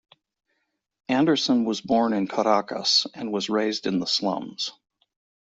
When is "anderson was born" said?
1.09-2.13